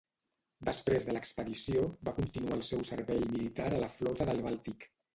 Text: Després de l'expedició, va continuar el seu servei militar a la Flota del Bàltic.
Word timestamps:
Després 0.69 1.05
de 1.09 1.13
l'expedició, 1.17 1.85
va 2.09 2.15
continuar 2.21 2.59
el 2.59 2.67
seu 2.73 2.85
servei 2.93 3.25
militar 3.37 3.71
a 3.73 3.87
la 3.87 3.95
Flota 4.03 4.33
del 4.33 4.47
Bàltic. 4.51 4.95